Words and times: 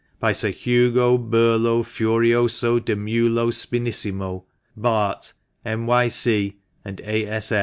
BY 0.19 0.31
SIR 0.31 0.49
HUGO 0.49 1.17
BURLO 1.19 1.83
FURIOSO 1.83 2.79
DI 2.79 2.95
MULO 2.95 3.51
SPINNISSIMO, 3.51 4.43
Bart., 4.75 5.33
M.Y.C. 5.63 6.57
AND 6.83 7.01
A. 7.01 7.39